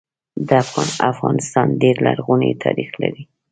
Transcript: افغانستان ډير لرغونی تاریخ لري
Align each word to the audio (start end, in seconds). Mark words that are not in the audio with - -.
افغانستان 1.11 1.67
ډير 1.81 1.95
لرغونی 2.05 2.51
تاریخ 2.63 2.89
لري 3.01 3.23